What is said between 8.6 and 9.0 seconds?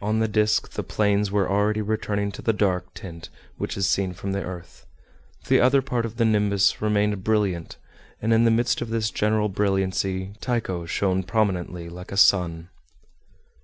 of